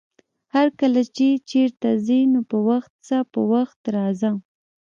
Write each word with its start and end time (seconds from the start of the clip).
هرکله 0.55 1.01
چې 1.15 1.27
چېرته 1.49 1.89
ځې 2.05 2.19
نو 2.33 2.39
په 2.49 2.57
وخت 2.69 2.93
ځه، 3.07 3.17
په 3.31 3.41
وخت 3.51 3.79
راځه! 3.95 4.31